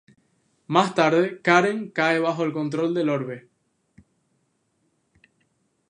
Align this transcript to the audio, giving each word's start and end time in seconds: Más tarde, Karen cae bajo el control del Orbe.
Más 0.65 0.95
tarde, 0.95 1.41
Karen 1.43 1.91
cae 1.91 2.17
bajo 2.17 2.43
el 2.43 2.53
control 2.53 2.95
del 2.95 3.09
Orbe. 3.09 3.49